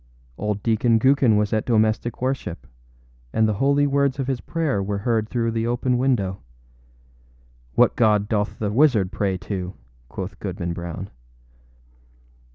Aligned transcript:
Old 0.35 0.63
Deacon 0.63 0.97
Gookin 0.97 1.37
was 1.37 1.53
at 1.53 1.63
domestic 1.63 2.23
worship, 2.23 2.65
and 3.31 3.47
the 3.47 3.53
holy 3.61 3.85
words 3.85 4.17
of 4.17 4.25
his 4.25 4.41
prayer 4.41 4.81
were 4.81 4.97
heard 4.97 5.29
through 5.29 5.51
the 5.51 5.67
open 5.67 5.95
window. 5.95 6.41
âWhat 7.77 7.95
God 7.95 8.27
doth 8.27 8.57
the 8.57 8.71
wizard 8.71 9.11
pray 9.11 9.37
to?â 9.37 9.75
quoth 10.09 10.39
Goodman 10.39 10.73
Brown. 10.73 11.11